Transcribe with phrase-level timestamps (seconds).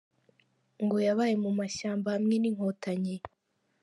[0.83, 3.15] Ngo yabaye mu mashyamba hamwe n’inkotanyi.